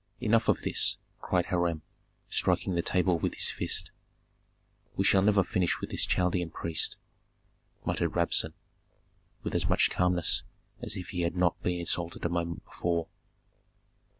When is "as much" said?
9.53-9.91